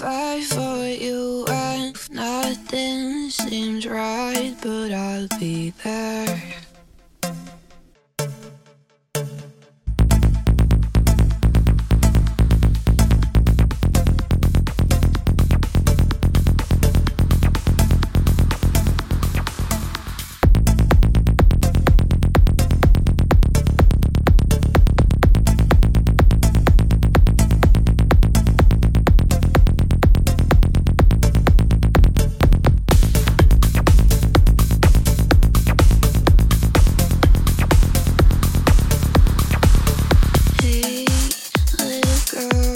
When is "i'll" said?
4.92-5.28